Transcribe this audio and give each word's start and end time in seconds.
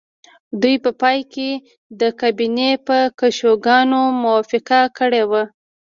دوی 0.61 0.75
په 0.83 0.91
پای 1.01 1.19
کې 1.33 1.49
د 1.99 2.01
کابینې 2.21 2.71
په 2.87 2.97
کشوګانو 3.19 4.01
موافقه 4.21 4.81
کړې 4.97 5.23
وه 5.29 5.43